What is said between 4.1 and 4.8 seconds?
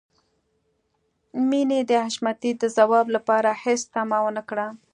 ونه کړه.